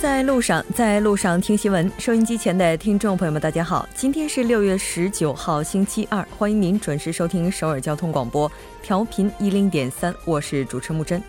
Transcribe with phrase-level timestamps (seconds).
[0.00, 1.92] 在路上，在路上听新闻。
[1.98, 8.50] 收音机前的听众朋友们，大家好，今天是六月十九号，星期二，欢迎您准时收听首尔交通广播，
[8.82, 11.22] 调频一零点三，我是主持木真。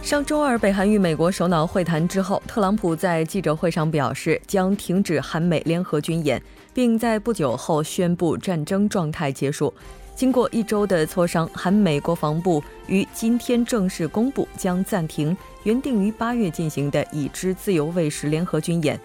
[0.00, 6.42] 上周二，北韩与美国首脑会谈之后，特朗普在记者会上表示将停止韩美联合军演，
[6.72, 9.74] 并在不久后宣布战争状态结束。
[10.16, 18.98] 经过一周的磋商，韩美国防部于今天正式公布，将暂停原定于八月进行的已知自由卫士联合军演。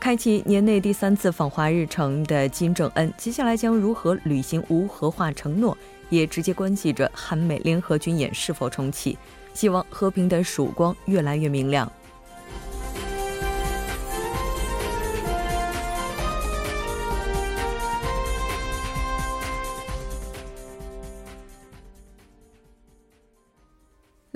[0.00, 5.78] 开启年内第三次访华日程的金正恩，接下来将如何履行无核化承诺，
[6.10, 9.16] 也直接关系着韩美联合军演是否重启。
[9.54, 11.90] 希望和平的曙光越来越明亮。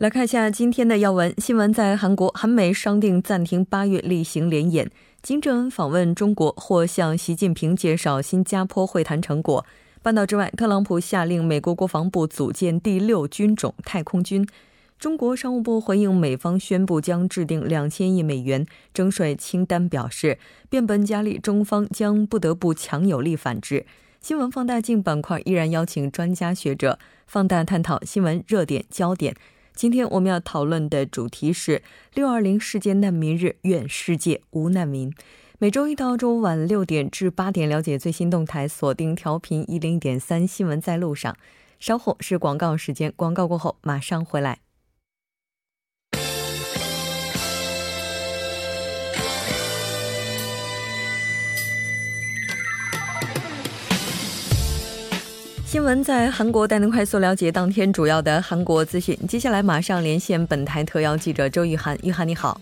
[0.01, 4.91] 来看一下今天的要闻新闻，在韩国，韩美商定暂停八月例行联演。
[5.21, 9.63] 金正恩访问中国，或向习近平介绍新加坡会谈成果。
[10.01, 14.49] 半岛之外，特朗普下令美国国防部组建第六军种太空军。
[14.99, 18.65] 中国商务部回应美方宣布将制定两千亿美元
[18.95, 20.39] 征税清单，表示
[20.71, 23.85] 变本加厉，中方将不得不强有力反制。
[24.23, 29.37] 新闻放大镜板块依然邀请专家学者放大探讨新闻热点焦点。
[29.81, 35.11] 今天我们要讨论的主题是六二零世界难民日，愿世界无难民。
[35.59, 41.35] 每周一到周五晚六点至八点，了解最新动态，锁定调频一零点三新闻在路上。
[41.79, 44.59] 稍后是广告时间，广告过后马上回来。
[55.71, 59.17] 新闻在韩国带您快速了解当天主要的韩国资讯。
[59.29, 62.61] 接下来马上连线本台特邀记者周玉涵，玉涵你好，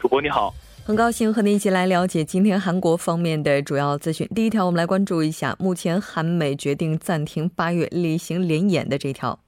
[0.00, 0.52] 主播你好，
[0.82, 4.28] 很高兴和您一起来了解今天韩国方面的主要资讯。
[4.34, 9.38] 第一条，我们来关注一下目前韩美决定暂停八月例行联演的这条。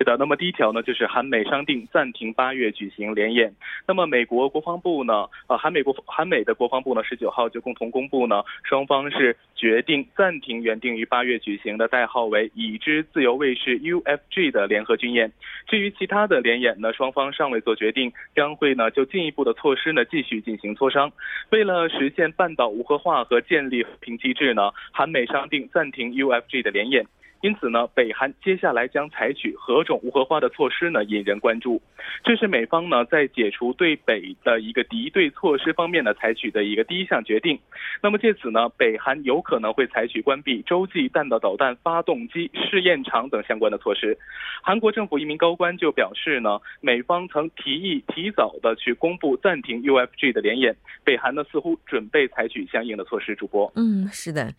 [0.00, 3.52] 是的，那么第一条呢，就是韩美商定暂停八月举行联演。
[3.86, 15.30] 那么美国国防部呢，呃，韩美国韩美的国防部呢，十九号就共同公布呢，双方是决定暂停原定于八月举行的代号为“已知自由卫士 ”UFG 的联合军演。
[15.66, 21.12] 至于其他的联演呢，双方尚未做决定，将会呢就进一步的措施呢继续进行磋商。
[21.50, 27.04] 为了实现半岛无核化和建立和平机制呢，韩美商定暂停 UFG 的联演。
[27.42, 31.02] 因此呢，北韩接下来将采取何种无核化的措施呢？
[31.04, 31.80] 引人关注。
[32.22, 37.58] 这是美方呢在解除对北的一个敌对措施方面呢采取的一个第一项决定。
[38.02, 44.18] 那么借此呢，北韩有可能会采取关闭洲际弹道导弹发动机试验场等相关的措施。
[44.62, 53.34] 韩国政府一名高官就表示呢，美方曾提议提早的去公布暂停 UFG 的联演，北韩呢似乎准备采取相应的措施。
[53.34, 54.52] 主播，嗯，是的。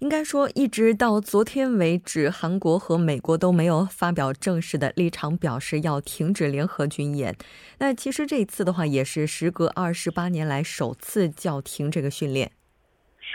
[0.00, 7.34] 应该说，一直到昨天为止，韩国和美国都没有发表正式的立场，表示要停止联合军演。
[7.78, 12.50] 那其实这一次的话，也是时隔二十八年来首次叫停这个训练。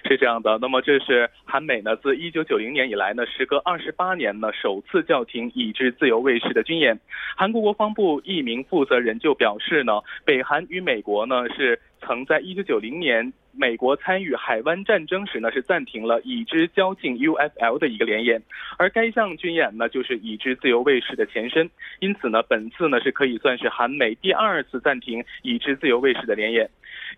[0.07, 6.99] 是这样的，那么这是韩美呢自一九九零年以来呢，时隔二十八年呢，首次叫停已知自由卫士的军演。
[7.35, 9.93] 韩国国防部一名负责人就表示呢，
[10.25, 13.31] 北韩与美国呢是曾在一九九零年。
[13.53, 18.41] 美国参与海湾战争时呢，是暂停了已知交境 UFL 的一个联演，
[18.77, 21.69] 而该项军演呢，就是已知自由卫士的前身。
[21.99, 26.69] 因此呢，本次呢是可以算是韩美第二次暂停已知自由卫士的联演。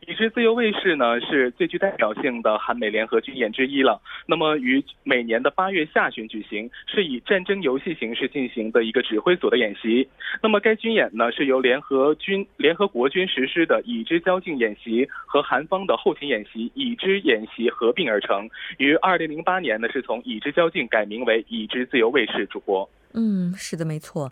[0.07, 4.01] 已知自由卫士呢是最具代表性的韩美联合军演之一了。
[4.25, 10.07] 那么于每年的八月下旬举行，是以战争游戏形式进行的一个指挥所的演习。
[10.41, 18.49] 那么该军演呢是由联合军联合国军实施的已知交境演习和韩方的后勤演习已知演习合并而成。
[18.77, 22.45] 于二零零八年呢是从已知交境改名为已知自由卫士。
[22.47, 24.31] 主播，嗯，是的，没错。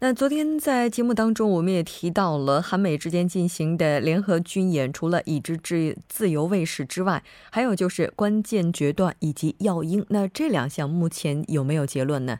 [0.00, 10.06] 那昨天在节目当中，我们也提到了韩美之间进行的联合军演，除了已知之自由卫士之外，还有就是关键决断以及要鹰。
[10.10, 12.38] 那这两项目前有没有结论呢？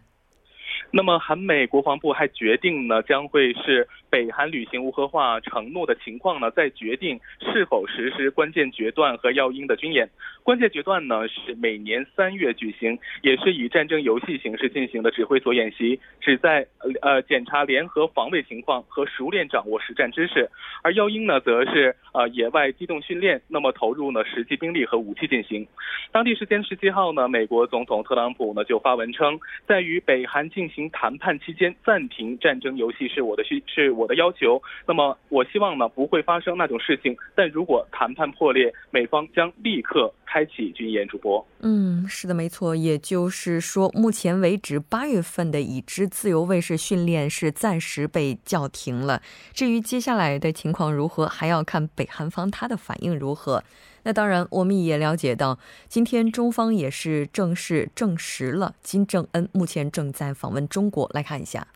[0.91, 10.09] 那么韩美国防部还决定呢，将会是北韩履行无核化承诺的情况呢，再决定是否实施关键决断和要鹰的军演。
[10.43, 16.67] 关键决断呢是每年三月举行，也是以战争游戏形式进行的指挥所演习，旨在
[17.03, 20.49] 呃检查联合防卫情况和熟练掌握实战知识。
[20.83, 25.67] 而要鹰呢，则是呃野外机动训练，那么投入呢实际兵力和武器进行。
[26.13, 34.63] 当地时间十七号呢，美国总统特朗普呢就发文称，在与北韩进行谈判期间暂停战争游戏是我的需是我的要求。
[34.87, 40.13] 那么我希望呢不会发生那种事情，但如果谈判破裂，美方将立刻。
[40.31, 42.77] 开启军演主播，嗯，是的，没错。
[42.77, 49.23] 也就是说，目前为止，八月份的已知自由卫士训练是暂时被叫停了。
[49.55, 53.65] 至于接下来的情况如何，还要看北韩方他的反应如何。
[54.03, 55.59] 那当然，我们也了解到，
[55.89, 61.11] 今天中方也是正式证实了金正恩目前正在访问中国。
[61.15, 61.67] 来看一下。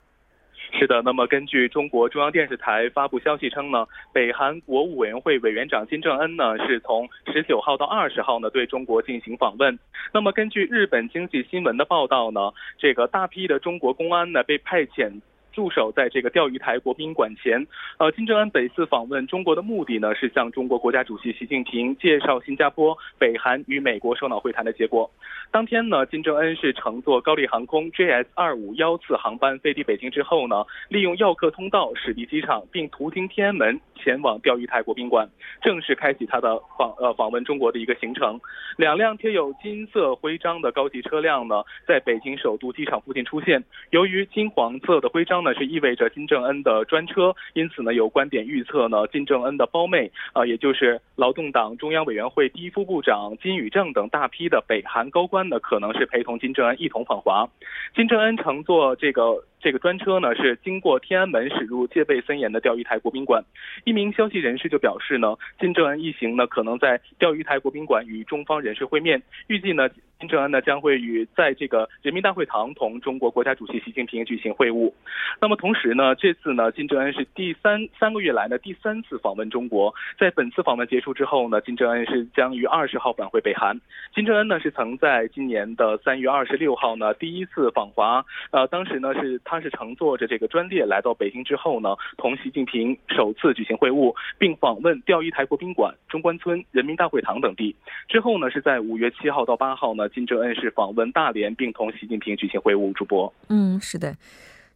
[0.72, 9.78] 是的，那么根据中国中央电视台发布消息称呢，北韩国务委员会委员长金正恩呢是从十九号到二十号呢对中国进行访问。
[10.12, 15.20] 那么根据日本经济新闻的报道呢，这个大批的中国公安呢被派遣。
[15.52, 17.66] 驻守在这个钓鱼台国宾馆前，
[17.99, 25.10] 呃，金正恩本次访问中国的目的呢，是向中国国家主席习近平介绍新加坡、北韩与美国首脑会谈的结果。
[25.50, 35.28] 当天呢，金正恩是乘坐高丽航空 JS 二五幺次航班飞抵北京之后呢，利用耀客通道驶离机场，并途经天安门前往钓鱼台国宾馆，
[35.60, 38.40] 正式开启他的访呃访问中国的一个行程。
[38.78, 43.62] 两辆贴有金色徽章的高级车辆呢，在北京首都机场附近出现。
[43.90, 45.41] 由于金黄色的徽章。
[45.42, 57.48] 那是意味着金正恩的专车，因此呢有观点预测呢金正恩的胞妹啊，也就是劳动党中央委员会第一副部长金宇正等大批的北韩高官呢，可能是陪同金正恩一同访华。
[57.94, 59.44] 金正恩乘坐这个。
[59.62, 63.44] 这个专车呢是经过天安门驶入戒备森严的钓鱼台国宾馆。
[63.85, 69.23] 一名消息人士就表示呢，金正恩一行呢可能在钓鱼台国宾馆与中方人士会面。
[69.47, 69.88] 预计呢，
[70.19, 74.93] 金正恩呢将会与在这个人民大会堂同中国国家主席习近平举行会晤。
[75.41, 79.94] 那么同时呢，这次呢，金正恩是第三三个月来呢第三次访问中国。
[80.19, 83.81] 在本次访问结束之后呢，金正恩是将于二十号返回北韩。
[84.12, 89.41] 金正恩呢是曾在今年的三月二十六号呢第一次访华，呃，当时呢是。
[89.52, 97.76] 他是乘坐着这个专列来到北京之后呢，同习近平首次举行会晤，并访问钓鱼台国宾馆、中关村、人民大会堂等地。
[98.08, 102.94] 之后呢，是在五月七号到八号呢，金正恩是访问大连，并同习近平举行会晤。
[102.94, 104.16] 主播，嗯，是的。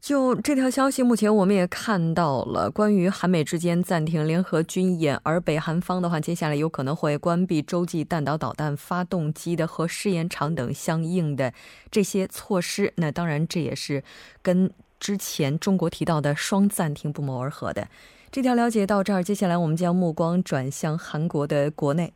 [0.06, 11.52] 就这条消息，目前我们也看到了关于韩美之间暂停联合军演，而北韩方的话，接下来有可能会关闭洲际弹道导弹发动机的核试验场等相应的
[11.90, 12.92] 这些措施。
[12.98, 14.04] 那当然，这也是
[14.42, 14.70] 跟
[15.00, 17.88] 之前中国提到的双暂停不谋而合的。
[18.30, 22.12] 这条了解到这儿，接下来我们将目光转向韩国的国内。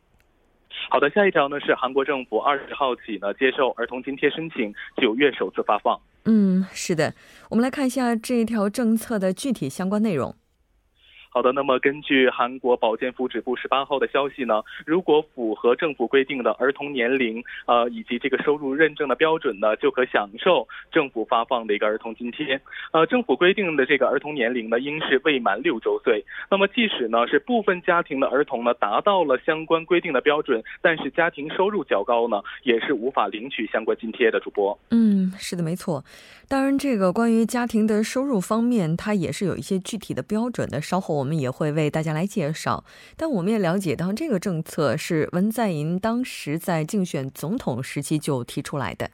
[0.89, 5.99] 好的，下一条呢是韩国政府二十号起呢接受儿童津贴申请，九月首次发放。
[6.25, 7.13] 嗯，是的，
[7.49, 10.35] 我们来看一下这一条政策的具体相关内容。
[11.33, 22.59] 好的，那么根据韩国保健福祉部十八号的消息呢，如果符合政府规定的儿童年龄，呃，以及这个收入认证的标准呢，就可享受政府发放的一个儿童津贴。
[22.91, 26.21] 呃，政府规定的这个儿童年龄呢，应是未满六周岁。
[26.49, 34.41] 那么，即使呢是部分家庭的儿童呢达到了相关规定的标准，但是家庭收入较高呢，也是无法领取相关津贴的。
[34.41, 36.03] 主播，嗯，是的，没错。
[36.49, 40.81] 当然，这个关于家庭的收入方面，它也是有一些具体的标准的。
[40.81, 42.83] 稍后我们也会为大家来介绍。
[43.15, 49.11] 但我们也了解到，这个政策是文在寅当时在竞选总统时期就提出来的。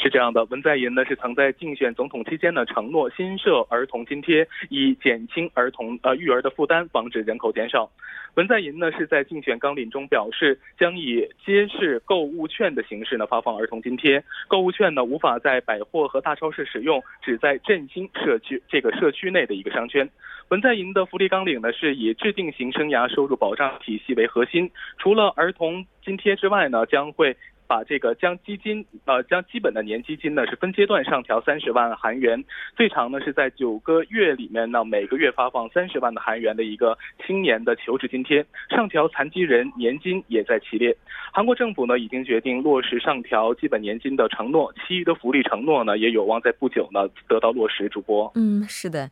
[0.00, 7.88] 是这样的，文在寅呢是曾在竞选总统期间呢承诺新设儿童津贴，以减轻儿童呃育儿的负担，防止人口减少。
[8.34, 14.22] 文在寅呢是在竞选纲领中表示，将以揭示购物券的形式呢发放儿童津贴。
[14.46, 20.08] 购物券呢无法在百货和大超市使用，只在振兴社区这个社区内的一个商圈。
[20.48, 27.36] 文在寅的福利纲领呢是以制定型生涯收入保障体系为核心，除了儿童津贴之外呢，将会。
[27.68, 32.42] 把这个将基金呃将基本的年基金呢是分阶段上调三十万韩元，
[32.74, 40.96] 最长呢是在九个月里面呢每个月发放三十万的韩元的一个青年的求职津贴，上调残疾人年金也在其列。
[41.30, 47.86] 韩国政府呢已经决定落实上调基本年金的承诺，其余的福利承诺呢也有望在不久呢得到落实。
[47.90, 49.10] 主播，嗯，是的，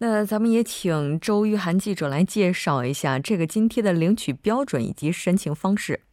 [0.00, 6.07] 那咱们也请周玉涵记者来介绍一下这个津贴的领取标准以及申请方式。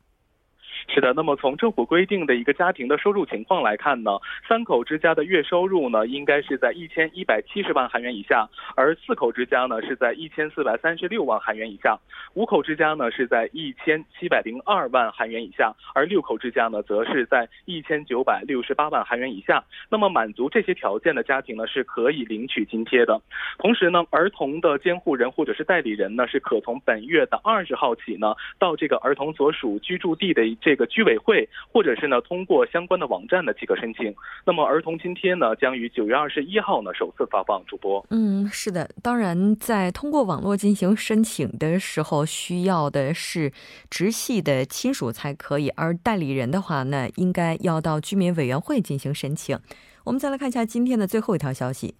[0.88, 4.12] 是的，那么从政府规定的一个家庭的收入情况来看呢，
[4.48, 11.98] 三口之家的月收入呢应该是在一千一百七十万韩元以下，而四口之家呢是在一千四百三十六万韩元以下，
[12.36, 19.64] 五口之家呢是在一千七百零二万韩元以下，而六口之家呢则是在一千九百六十八万韩元以下。
[19.90, 23.20] 那么满足这些条件的家庭呢是可以领取津贴的。
[23.58, 34.14] 同时呢，儿童的监护人或者是代理人呢是可从本月的二十号起呢到这个儿童所属居住地的这个居委会，或者是呢通过相关的网站呢即可申请。
[34.46, 37.56] 那么儿童津贴呢将于九月二十一号呢首次发放。
[37.66, 43.52] 主播，嗯，是的，当然在通过网络进行申请的时候，需要的是
[43.90, 49.58] 直系的亲属才可以，而代理人的话呢，应该要到居民委员会进行申请。
[50.04, 51.96] 我们再来看一下今天的最后一条消息。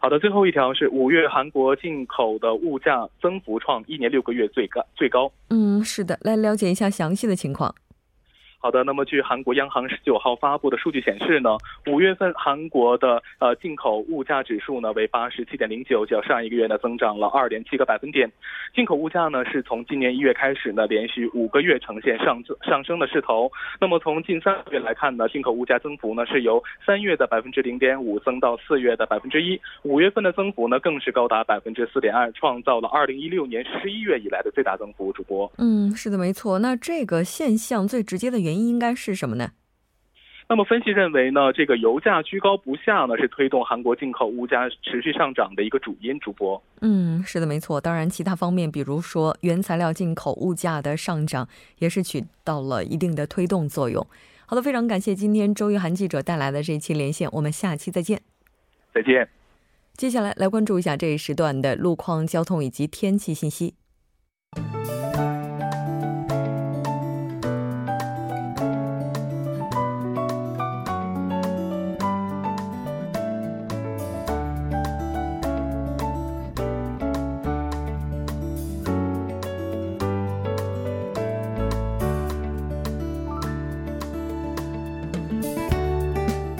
[0.00, 5.30] 好的，最后一条是五月韩国进口的物价增幅创一年六个月最高最高。
[5.50, 7.74] 嗯，是的，来了解一下详细的情况。
[8.58, 18.28] 好的，那么据韩国央行十九号发布的数据显示呢，五月份韩国的呃进口物价指数呢为八十七点零九，较上一个月呢增长了二点七个百分点。
[18.74, 23.48] 进口物价呢是从今年一月开始呢连续五个月呈现上上升的势头。
[23.80, 35.12] 那么从近三个月来看呢，进口物价增幅呢是由三月的百分之零点五增到四月的百分之一，五月份的增幅呢更是高达百分之四点二，创造了二零一六年十一月以来的最大增幅。
[35.12, 36.58] 主播，嗯，是的，没错。
[36.58, 38.55] 那这个现象最直接的原因。
[38.58, 39.52] 应该是什么呢？
[40.48, 46.16] 那么分析认为呢，这个油价居高不下呢，是推动韩国进口物价持续上涨的一个主因。
[46.20, 47.80] 主播，嗯，是的，没错。
[47.80, 51.48] 当然，其他方面，比如说原材料进口物价的上涨，
[51.80, 54.06] 也是起到了一定的推动作用。
[54.46, 58.22] 好的，非常感谢今天周玉涵记者带来的这一期连线，我们下期再见。
[58.94, 59.28] 再见。
[59.94, 63.74] 接下来来关注一下这一时段的路况、交通以及天气信息。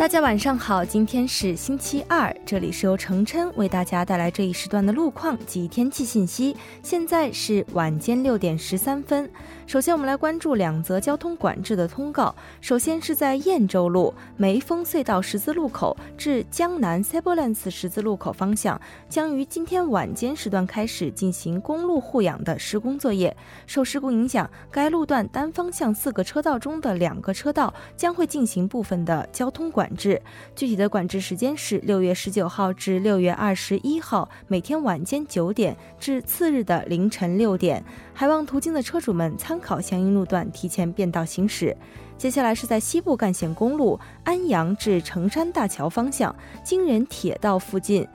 [0.06, 6.56] 大家晚上好，今天是星期二，这里是由程琛为大家带来这一时段的路况及天气信息。
[6.80, 9.28] 现在是晚间六点十三分。
[9.66, 12.32] 首先，我们来关注两则交通管制的通告。
[12.60, 23.36] 首先是在燕州路梅峰隧道十字路口至江南 s e b o l a n s 十字路口方向，将于今天晚间时段开始进行公路护养的施工作业。
[23.66, 30.20] 受事故影响，该路段单方向四个车道中的两个车道将会进行部分的交通管制。
[30.54, 37.82] 具体的管制时间是六月十九号至六月二十一号，每天晚间九点至次日的凌晨六点。
[38.14, 41.76] 还望途经的车主们参考相应路段，提前变道行驶。
[42.16, 46.34] 接下来是在西部干线公路安阳至成山大桥方向
[46.64, 48.06] 京人铁道附近。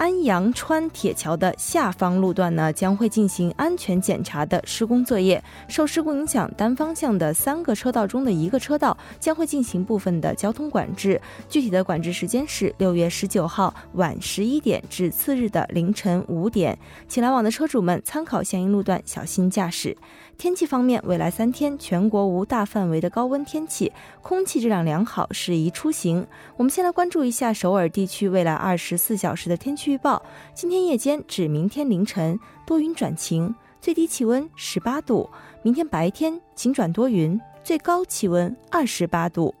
[0.00, 5.44] 安阳川铁桥的下方路段呢，将会进行安全检查的施工作业。
[5.68, 11.20] 受事故影响，单方向的三个车道中的一个车道将会进行部分的交通管制。
[11.50, 16.78] 具体的管制时间是六月十九号晚十一点至次日的凌晨五点。
[17.06, 19.94] 请来往的车主们参考相应路段，小心驾驶。
[20.38, 23.92] 天气方面，未来三天全国无大范围的高温天气，
[24.22, 26.26] 空气质量良好，适宜出行。
[26.56, 30.22] 我们先来关注一下首尔地区未来二十四小时的天气预报。
[30.54, 35.28] 今天夜间至明天凌晨多云转晴，最低气温十八度；
[35.62, 39.54] 明天白天晴转多云，最高气温二十八度。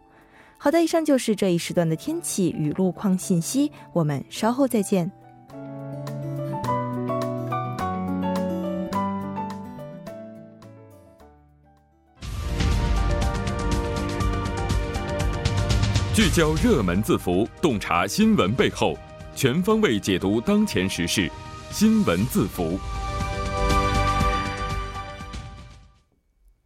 [0.56, 5.10] 好的，以上就是这一时段的天气与路况信息，我们稍后再见。
[16.12, 18.94] 聚焦热门字符，洞察新闻背后，
[19.40, 21.26] 全方位解读当前时事。
[21.70, 22.78] 新闻字符。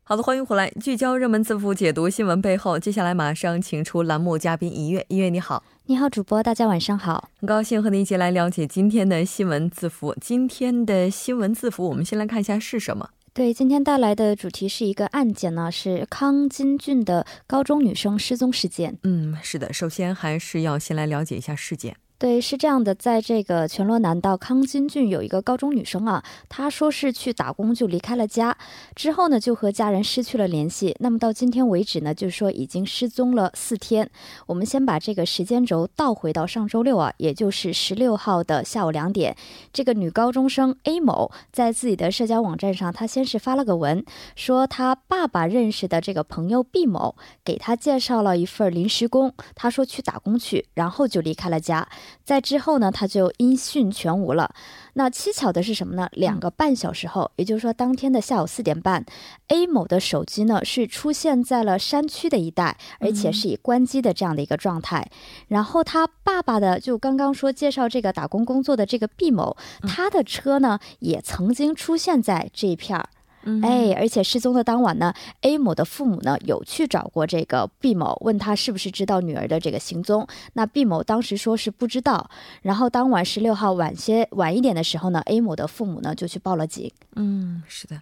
[0.03, 2.77] 好的，欢迎回来，聚焦热门字符，解读新闻背后。
[2.77, 10.13] 接下来马上请出栏目嘉宾一月，一月你好，你好，主播，大家晚上好，很高兴和您一起来了解今天的新闻字符。
[10.21, 13.11] 今天的新闻字符，我们先来看一下是什么。
[13.33, 18.99] 对，今天带来的主题是一个案件呢，是康金俊的高中女生失踪事件。
[19.05, 21.95] 嗯，是的，首先还是要先来了解一下事件。
[22.17, 28.57] 对，是这样的，在这个全罗南道康津郡有一个高中女生啊，她说是去打工就离开了家，
[28.95, 30.97] 之后呢就和家人失去了联系。
[31.01, 34.09] 那么到今天为止呢，就是说已经失踪了四天。
[34.47, 39.37] 我们先把这个时间轴倒回到上周六啊，也就是十六号的下午两点，
[39.73, 44.03] 这个女高中生 A 某在自己的社交网站上，她先是发了个文，
[44.35, 51.87] 说她爸爸认识的这个朋友 B 某给她介绍了一份临时工，她说去打工去，然后就离开了家。
[52.25, 54.55] 在之后呢，他就音讯全无了。
[54.95, 56.09] 那蹊跷的是什么呢？
[56.13, 59.05] 两个半小时后，也就是说当天的下午四点半
[59.49, 65.11] ，A 某的手机呢是出现在了山区的一带，而且是以关机的这样的一个状态。
[65.49, 73.05] 然后他爸爸的就刚刚说介绍这个打工工作的这个 B 某，他的车呢也曾经出现在这一片
[73.45, 73.61] 儿。
[73.63, 80.27] 哎，而且失踪的当晚呢，A 某的父母呢有去找过这个 B 某，问他是不是知道女儿的这个行踪。
[80.55, 82.31] 那 B 某当时说是不知道。
[82.63, 86.91] 然后当晚十六号晚些晚一点的时候呢，A 某的父母呢就去报了警。
[87.17, 88.01] 嗯，是的。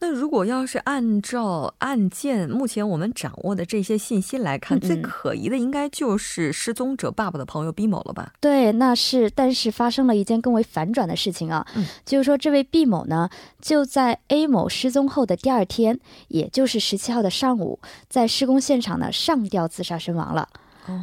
[0.00, 8.32] 那如果要是按照案件目前我们掌握的这些信息来看，最可疑的应该就是失踪者爸爸的朋友毕某了吧？
[8.40, 9.28] 对，那是。
[9.30, 11.66] 但是发生了一件更为反转的事情啊，
[12.04, 13.28] 就是说这位毕某呢，
[13.60, 20.48] 就在 A 某失踪后的第二天，也就是十七号的上午，在施工现场呢上吊自杀身亡了。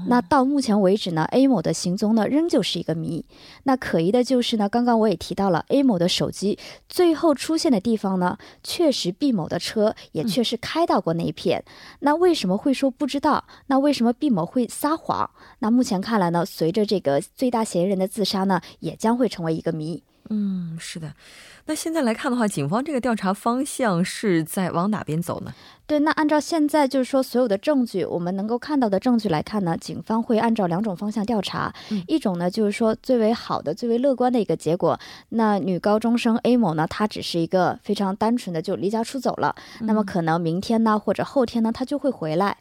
[0.07, 3.25] 那到目前为止呢，A 某的行踪呢仍旧是一个谜。
[3.63, 11.63] 那可疑的就是呢，刚刚我也提到了 A 某的手机最后出现的地方呢，确实 B 某的车也确实开到过那一片。
[11.99, 13.45] 那为什么会说不知道？
[13.67, 15.29] 那为什么 B 某会撒谎？
[15.59, 20.03] 那目前看来呢，随着这个最大嫌疑人的自杀呢，也将会成为一个谜。
[20.29, 21.13] 嗯，是的。
[21.67, 25.53] 那现在来看的话，警方这个调查方向是在往哪边走呢？
[25.88, 31.74] 对，那按照现在就是说所有的证据，我们能够看到的证据来看呢，警方会按照两种方向调查。
[32.08, 42.58] 一种呢，就是说最为好的、最为乐观的一个结果，那女高中生 A 某呢，她只是一个非常单纯的就离家出走了，那么可能明天呢或者后天呢，她就会回来。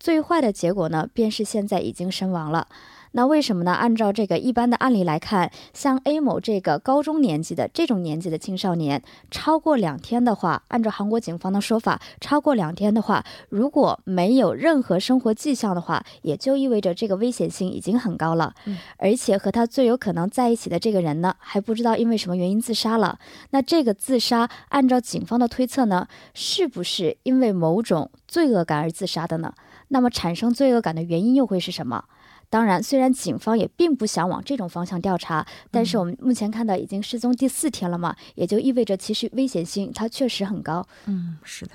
[0.00, 2.66] 最坏的结果呢，便是现在已经身亡了。
[3.16, 3.72] 那为什么呢？
[3.72, 18.52] 按照这个一般的案例来看，像 A 某这个高中年纪的这种年纪的青少年，超过两天的话，按照韩国警方的说法，超过两天的话，如果没有任何生活迹象的话，也就意味着这个危险性已经很高了。
[18.64, 23.20] 嗯，而且和他最有可能在一起的这个人呢，还不知道因为什么原因自杀了。
[23.50, 29.54] 那这个自杀，按照警方的推测呢，是不是因为某种罪恶感而自杀的呢？
[29.88, 32.04] 那么产生罪恶感的原因又会是什么？
[32.50, 40.86] 当然，虽然警方也并不想往这种方向调查，但是我们目前看到已经失踪第四天了嘛，也就意味着其实危险性它确实很高。
[41.06, 41.72] 嗯，是的。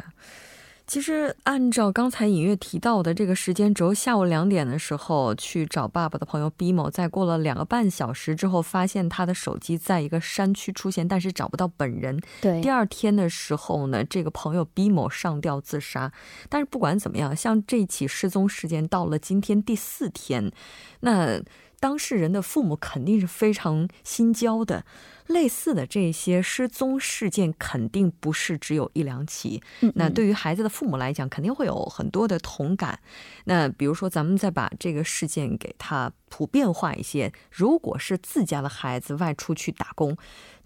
[0.89, 12.19] 其实，按照刚才隐约提到的这个时间轴，下午两点的时候去找爸爸的朋友 B 某，在过了两个半小时之后，发现他的手机在一个山区出现，但是找不到本人。
[12.41, 16.11] 对，第二天的时候呢，这个朋友 B 某上吊自杀。
[16.49, 20.51] 但是不管怎么样，像这起失踪事件到了今天第四天，
[21.01, 21.39] 那
[21.79, 24.85] 当事人的父母肯定是非常心焦的。
[25.27, 29.61] 类似的这些失踪事件肯定不是只有一两起，
[29.93, 32.99] 那对于孩子的父母来讲，肯定会有很多的同感。
[33.43, 40.17] 那比如说，咱们再把这个事件给它普遍化一些，如果是自家的孩子外出去打工，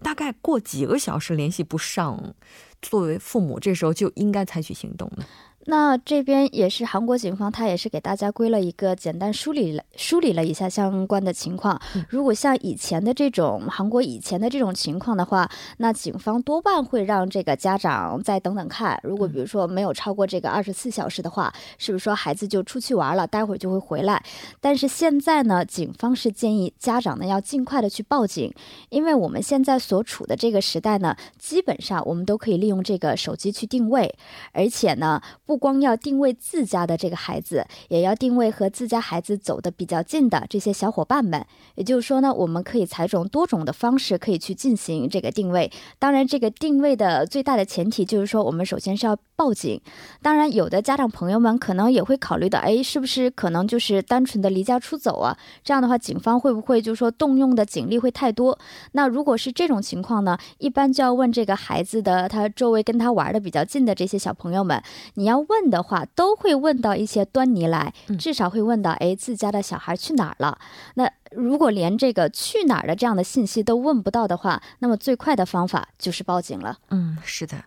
[0.02, 2.34] 大概过几个小时联系不上，
[2.80, 5.26] 作为父母这时候就应该采取行动呢？
[5.66, 11.80] 那这边也是韩国警方，他也是给大家归了一个简单梳理了梳理了一下相关的情况。
[12.08, 19.00] 如果像以前的这种韩国以前的这种情况的话，那警方多半会让这个家长再等等看。
[19.02, 24.22] 如果比如说没有超过这个二十四小时的话，是不是说孩子就出去玩了，待会儿就会回来？
[24.60, 28.52] 但是现在呢，警方是建议家长呢要尽快的去报警，
[28.90, 34.14] 因为我们现在所处的这个时代呢，基本上我们都可以利用这个手机去定位，
[34.52, 35.53] 而且呢不。
[35.54, 41.46] 不光要定位自家的这个孩子，也要定位和自家孩子走的比较近的这些小伙伴们。
[41.76, 45.70] 也就是说呢，我们可以采用多种的方式，可以去进行这个定位。
[46.00, 49.80] 当然，这个定位的最大的前提就是说，我们首先是要报警。
[50.20, 55.38] 当然，有的家长朋友们可能也会考虑到，哎，是不是可能就是单纯的离家出走啊？
[55.62, 58.58] 这样的话，警方会不会就是说动用的警力会太多？
[58.90, 64.82] 那如果是这种情况呢，一般就要问这个孩子的他周围跟他玩的比较近的这些小朋友们，
[65.14, 65.43] 你要。
[65.48, 70.58] 问的话都会问到一些端倪来，至少会问到，哎，自家的小孩去哪儿了？
[70.94, 76.78] 那如果连这个去哪儿的这样的信息都问不到的话，那么最快的方法就是报警了。
[76.90, 77.64] 嗯，是的。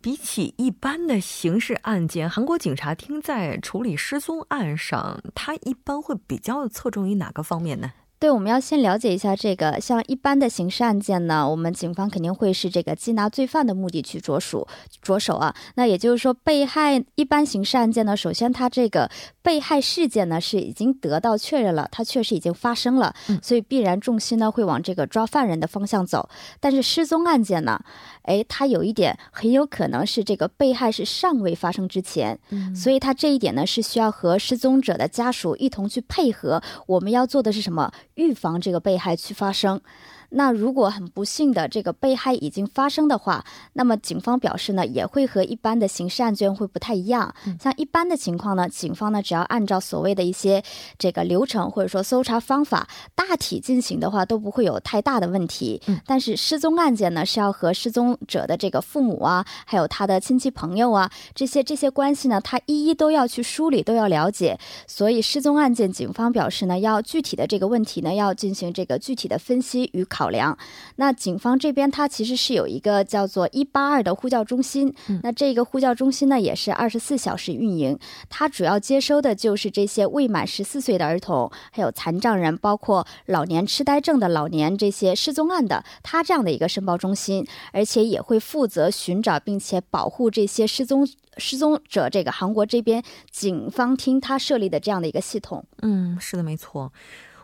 [0.00, 7.92] 比起一般的刑事案件，韩国警察厅在处理失踪案上，它一般会比较侧重于哪个方面呢？
[8.24, 14.66] 对，我们要先了解一下这个，像一般的刑事案件呢，我们警方肯定会是这个缉拿罪犯的目的去着手
[15.02, 15.54] 着手啊。
[15.74, 19.10] 那也就是说，被害一般刑事案件呢，首先它这个
[19.42, 26.26] 被害事件呢是已经得到确认了，它确实已经发生了，所以必然重心呢会往这个抓犯人的方向走。
[26.58, 27.78] 但是失踪案件呢，
[28.22, 32.40] 哎，它有一点很有可能是这个被害是尚未发生之前，
[32.74, 36.62] 所以它这一点呢是需要和失踪者的家属一同去配合。
[36.86, 37.92] 我们要做的是什么？
[38.14, 39.80] 预防这个被害去发生。
[40.36, 43.44] 那如果很不幸的这个被害已经发生的话，
[43.74, 47.32] 那么警方表示呢，也会和一般的刑事案件会不太一样。
[47.60, 50.60] 像一般的情况呢，警方呢只要按照所谓的一些
[50.98, 55.80] 这个流程或者说搜查方法大体进行的话，都不会有太大的问题。
[56.04, 64.58] 但是失踪案件呢，是要和失踪者的这个父母啊，还有他的亲戚朋友啊，这些这些关系呢，他一一都要去梳理，都要了解。
[64.88, 70.23] 所以失踪案件，警方表示呢，要具体的这个问题呢，要进行这个具体的分析与考。
[70.24, 70.56] 考量，
[70.96, 77.98] 那警方这边它其实是有一个叫做一八二的呼叫中心，那这个呼叫中心呢也是二十四小时运营，
[78.30, 91.06] 它主要接收的就是这些未满十四岁的儿童，还有残障人，包括老年痴呆症的老年这些失踪案的，它这样的一个申报中心，而且也会负责寻找并且保护这些失踪
[91.36, 92.08] 失踪者。
[92.08, 96.90] 这个韩国这边警方厅他设立的这样的一个系统，嗯，是的，没错。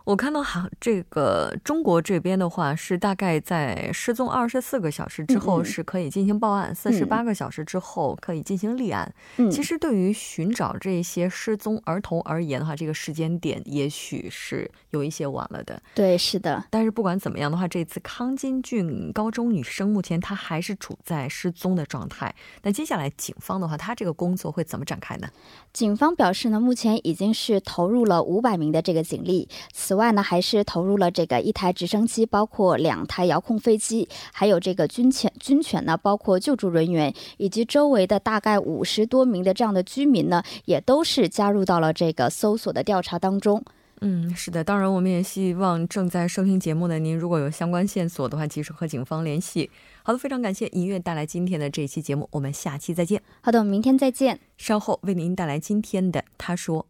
[0.04, 9.12] 我看到哈这个中国这边的话是大概在失踪二十四个小时之后是可以进行报案，四十八个小时之后可以进行立案。
[9.36, 15.80] 嗯，其实对于寻找这些失踪儿童而言的话，这个时间点也许是有一些晚了的。
[15.94, 16.64] 对，是的。
[16.70, 22.34] 但是不管怎么样的话，这次康金俊高中女生目前她还是处在失踪的状态。
[22.62, 25.28] 那接下来警方的话，他这个工作会怎么展开呢？
[25.72, 29.48] 警方表示呢，目前已经是投入了五百名的这个警力。
[29.72, 43.62] 此外呢，还是投入了这个一台直升机，包括两台遥控飞机，还有这个军犬军犬呢，包括救助人员以及周围的大概五十多名的这样的居民呢，也都是加入到了这个搜索的调查当中。
[44.02, 49.70] 嗯，是的，当然我们也希望正在收听节目的您，如果有相关线索的话，及时和警方联系。
[50.02, 53.20] 好的，非常感谢音乐带来今天的这一期节目，我们下期再见。
[53.42, 54.40] 好的，我们明天再见。
[54.56, 56.89] 稍后为您带来今天的他说。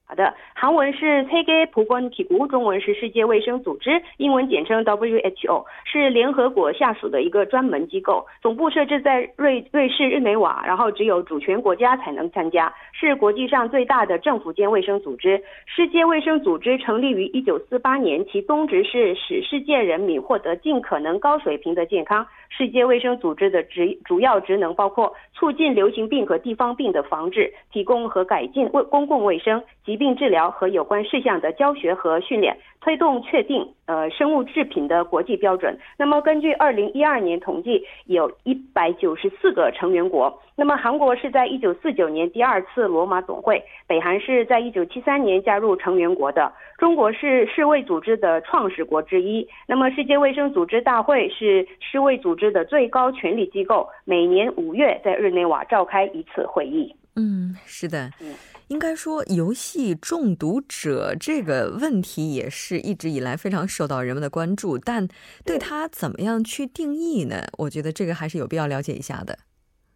[0.06, 15.42] 好的，韩文是세계보건기구中文是世界卫生组织，英文简称 WHO，是联合国下属的一个专门机构，总部设置在瑞瑞士日内瓦，然后只有主权国家才能参加，是国际上最大的政府间卫生组织。
[15.66, 22.28] 世界卫生组织成立于一九四八年，其宗旨是使世界人民获得尽可能高水平的健康。
[22.49, 35.79] 世界卫生组织的职主要职能包括促进流行病和地方病的防治，提供和改进卫公共卫生、疾病治疗和有关事项的教学和训练，推动确定呃生物制品的国际标准。
[35.97, 40.43] 那么根据二零一二年统计，有一百九十四个成员国。
[40.57, 46.53] 那么韩国是在一九四九年第二次罗马总会，北韩是在一九七三年加入成员国的。
[46.79, 49.49] 中国是世卫组织的创始国之一。
[49.67, 56.95] 那么世界卫生组织大会是世卫组织的最高权力机构，每年五月在日内瓦召开一次会议。
[57.17, 58.11] 嗯，是的。
[58.21, 58.35] 嗯。
[58.69, 65.09] 应该说，游戏中毒者这个问题也是一直以来非常受到人们的关注，但
[65.45, 67.37] 对它怎么样去定义呢？
[67.59, 69.39] 我觉得这个还是有必要了解一下的。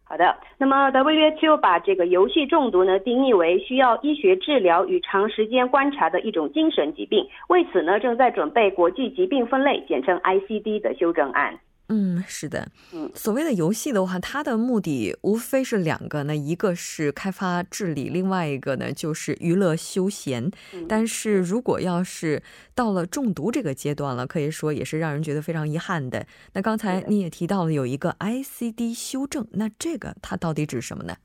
[0.03, 11.57] 好的，那么 WHO 把这个游戏中毒呢定义为需要医学治疗与长时间观察的一种精神疾病，为此呢正在准备国际疾病分类，简称 ICD 的修正案。
[11.89, 20.49] 嗯，是的，嗯，所谓的游戏的话，它的目的无非是两个，那一个是开发智力，另外一个呢就是娱乐休闲。
[20.87, 22.41] 但是如果要是
[22.73, 26.25] 到了中毒这个阶段了，可以说也是让人觉得非常遗憾的。
[26.53, 31.15] 那刚才你也提到了有一个 ICD 修正，那这个它到底指什么呢？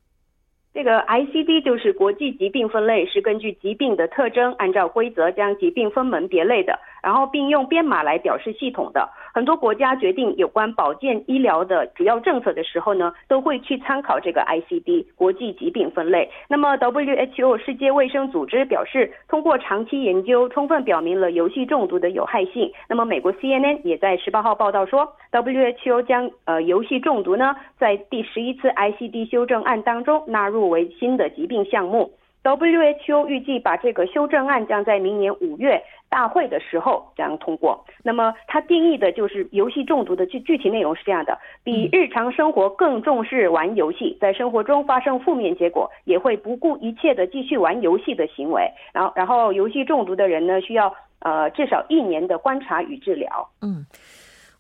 [0.74, 9.08] 这个 ICD 就是国际疾病分类，是根据疾病的特征，按照规则将疾病分门别类的，然后并用编码来表示系统的。
[9.32, 16.28] 很多国家决定有关保健医疗的主要政策的时候呢，都会去参考这个 ICD 国际疾病分类。
[16.48, 22.72] 那么 WHO 世界卫生组织表示，通过长期研究，充分表明了游戏中毒的有害性。
[22.88, 32.10] 那么美国 CNN 也在十八号报道说，WHO 将呃游戏中毒呢，在第十一次 ICD 修正案当中纳入为新的疾病项目。
[32.42, 37.84] WHO 预计把这个修正案将在明年五月大会的时候将通过。
[38.02, 48.70] 那么它定义的就是游戏中毒的具具体内容是这样的：比日常生活更重视玩游戏，在生活中发生负面结果，也会不顾一切的继续玩游戏的行为。
[48.92, 53.48] 然后，然后游戏中毒的人呢，需要呃至少一年的观察与治疗。
[53.60, 53.84] 嗯。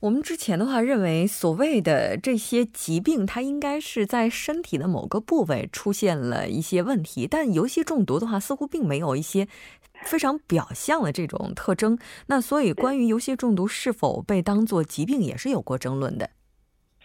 [0.00, 7.26] 我们之前的话认为，所谓的这些疾病，它应该是在身体的某个部位出现了一些问题。
[7.26, 9.48] 但游戏中毒的话，似乎并没有一些
[10.04, 11.98] 非常表象的这种特征。
[12.26, 16.30] 那所以，关于游戏中毒是否被当作疾病，也是有过争论的。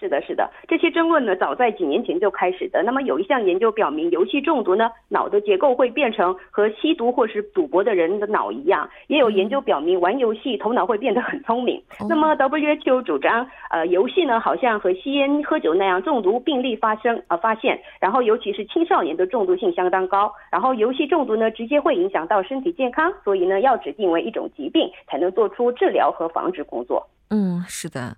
[0.03, 2.83] 是的，是的，这些争论呢，早在几年前就开始的。
[2.83, 8.89] 那么有一项研究表明，游戏中毒呢，脑的结构会变成和吸毒或是赌博的人的脑一样。
[9.07, 11.81] 也有研究表明，玩游戏头脑会变得很聪明。
[12.09, 20.29] 那么 WHO 主张，呃，游戏呢，好像和吸烟、喝酒那样中毒病例发生呃发现，然后尤其是青少年的中毒性相当高。
[20.51, 27.07] 然后游戏中毒呢，直接会影响到身体健康，所以呢，要指定为一种疾病，才能做出治疗和防治工作。
[27.29, 28.17] 嗯，是的。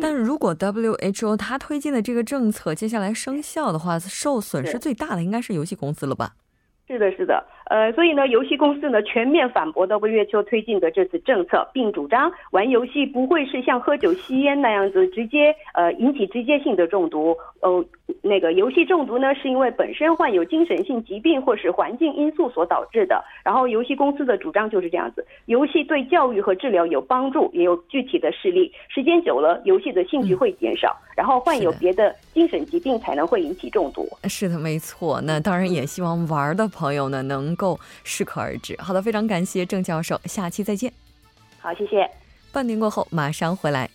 [0.00, 6.34] 但如果 WHO 它推进的这个政策接下来生效的话，受损失最大的应该是游戏公司了吧？
[6.86, 7.44] 是的，是的。
[7.70, 17.34] 呃，所以呢，游戏公司呢全面反驳 WHO 推进的这次政策，并主张玩游戏不会是像喝酒、吸烟那样子直接呃引起直接性的中毒。
[17.62, 17.82] 哦，
[18.20, 23.24] 那个游戏中毒呢，是因为本身患有精神性疾病或是环境因素所导致的。
[23.42, 28.70] 然后游戏公司的主张就是这样子：游戏对教育和治疗有帮助，也有具体的事例。
[28.88, 34.06] 时间久了，游戏的兴趣会减少，然后患有别的精神疾病才能会引起中毒。
[34.28, 35.18] 是的，没错。
[35.22, 37.54] 那当然也希望玩的朋友呢能。
[37.56, 38.76] 够适可而止。
[38.80, 40.92] 好的，非常感谢郑教授，下期再见。
[41.60, 42.10] 好，谢谢。
[42.50, 43.88] 半年过后马上回来。